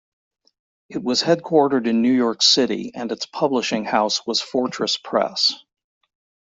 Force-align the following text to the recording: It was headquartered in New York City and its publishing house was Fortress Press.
It 0.89 1.03
was 1.03 1.21
headquartered 1.21 1.85
in 1.85 2.01
New 2.01 2.11
York 2.11 2.41
City 2.41 2.91
and 2.95 3.11
its 3.11 3.27
publishing 3.27 3.85
house 3.85 4.25
was 4.25 4.41
Fortress 4.41 4.97
Press. 4.97 5.53